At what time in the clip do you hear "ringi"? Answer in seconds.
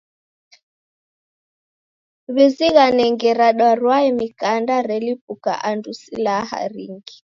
6.73-7.17